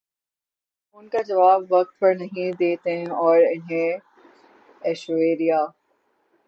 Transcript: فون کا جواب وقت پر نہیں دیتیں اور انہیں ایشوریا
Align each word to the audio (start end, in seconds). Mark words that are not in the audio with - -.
فون 0.87 1.07
کا 1.09 1.21
جواب 1.21 1.61
وقت 1.69 1.99
پر 1.99 2.13
نہیں 2.15 2.51
دیتیں 2.59 3.05
اور 3.17 3.37
انہیں 3.51 3.91
ایشوریا 4.81 5.61